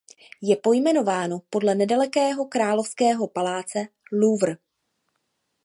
[0.41, 4.55] Je pojmenováno podle nedalekého královského paláce Louvre.